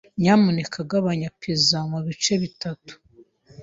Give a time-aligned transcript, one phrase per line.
[0.21, 2.93] Nyamuneka gabanya pizza mubice bitatu.